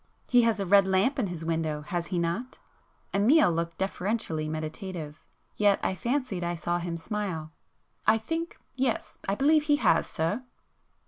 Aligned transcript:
"He 0.31 0.41
has 0.41 0.59
a 0.59 0.65
red 0.65 0.87
lamp 0.87 1.19
in 1.19 1.27
his 1.27 1.45
window 1.45 1.83
has 1.83 2.07
he 2.07 2.17
not?" 2.17 2.57
Amiel 3.13 3.51
looked 3.51 3.77
deferentially 3.77 4.49
meditative. 4.49 5.23
Yet 5.57 5.79
I 5.83 5.93
fancied 5.93 6.43
I 6.43 6.55
saw 6.55 6.79
him 6.79 6.97
smile. 6.97 7.51
"I 8.07 8.17
think——yes,—I 8.17 9.35
believe 9.35 9.65
he 9.65 9.75
has, 9.75 10.07
sir." 10.07 10.41